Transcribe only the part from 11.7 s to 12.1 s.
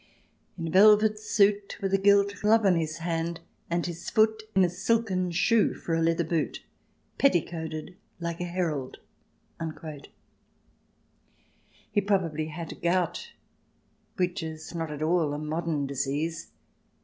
DUKES AND GIPSIES 177 He